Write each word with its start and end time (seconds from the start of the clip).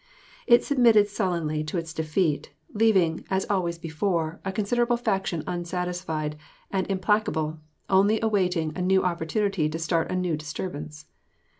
It 0.47 0.63
submitted 0.63 1.07
sullenly 1.07 1.63
to 1.65 1.77
its 1.77 1.93
defeat; 1.93 2.49
leaving, 2.73 3.23
as 3.29 3.45
always 3.51 3.77
before, 3.77 4.39
a 4.43 4.51
considerable 4.51 4.97
faction 4.97 5.43
unsatisfied 5.45 6.37
and 6.71 6.87
implacable, 6.89 7.59
only 7.87 8.19
awaiting 8.19 8.73
a 8.75 8.81
new 8.81 9.03
opportunity 9.03 9.69
to 9.69 9.77
start 9.77 10.11
a 10.11 10.15
new 10.15 10.35
disturbance. 10.35 11.05